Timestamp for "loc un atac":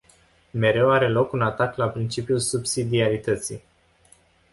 1.09-1.75